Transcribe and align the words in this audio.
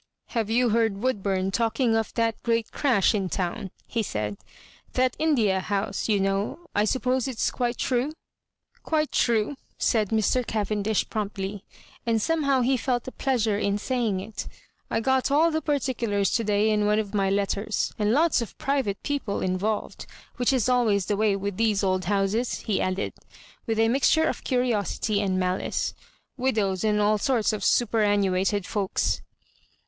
"Have 0.29 0.49
you 0.49 0.69
heard 0.69 0.97
Woodburn 0.97 1.51
talking 1.51 1.95
of 1.95 2.11
that 2.15 2.41
great 2.41 2.71
crash 2.71 3.13
in 3.13 3.29
town?" 3.29 3.69
he 3.85 4.01
said 4.01 4.35
—*' 4.75 4.93
that 4.95 5.15
India 5.19 5.59
house, 5.59 6.09
you 6.09 6.19
know— 6.19 6.61
^I 6.75 6.87
suppose 6.87 7.27
it's 7.27 7.51
quite 7.51 7.77
true?"" 7.77 8.11
Quite 8.91 9.11
true," 9.11 9.57
said 9.77 10.09
Mr. 10.09 10.43
Cavendish, 10.43 11.07
promptly, 11.11 11.63
and 12.03 12.19
somehow 12.19 12.61
he 12.61 12.77
felt 12.77 13.07
a 13.07 13.11
pleasure 13.11 13.59
in 13.59 13.77
saying 13.77 14.19
it" 14.21 14.47
I 14.89 15.01
got 15.01 15.29
all 15.29 15.51
the 15.51 15.61
particulars 15.61 16.31
to 16.31 16.43
day 16.43 16.71
in 16.71 16.87
one 16.87 16.97
of 16.97 17.13
my 17.13 17.29
letters— 17.29 17.93
^and 17.99 18.11
lots 18.11 18.41
of 18.41 18.57
private 18.57 19.03
people 19.03 19.41
involved, 19.41 20.07
which 20.37 20.51
is 20.51 20.67
always 20.67 21.05
the 21.05 21.15
way 21.15 21.35
with 21.35 21.57
these 21.57 21.83
old 21.83 22.05
houses," 22.05 22.61
he 22.61 22.81
added," 22.81 23.13
with 23.67 23.77
a 23.77 23.87
mixture 23.87 24.23
of 24.23 24.43
curiosity 24.43 25.21
and 25.21 25.39
malice 25.39 25.93
—"wi 26.39 26.49
dows, 26.49 26.83
and 26.83 26.99
all 26.99 27.19
sorts 27.19 27.53
of 27.53 27.63
superannuated 27.63 28.65
folks." 28.65 29.21